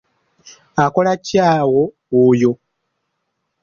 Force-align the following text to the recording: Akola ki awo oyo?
Akola 0.83 1.11
ki 1.25 1.37
awo 1.51 1.81
oyo? 2.23 2.51